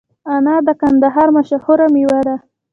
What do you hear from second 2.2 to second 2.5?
ده